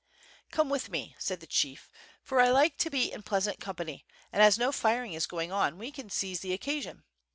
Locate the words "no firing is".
4.57-5.27